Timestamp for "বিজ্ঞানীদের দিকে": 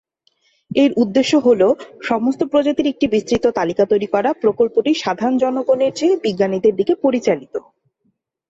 6.25-6.93